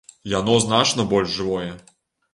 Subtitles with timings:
[0.31, 1.71] Яно значна больш жывое!